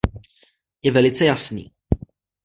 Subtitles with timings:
[0.81, 1.71] Je velice jasný.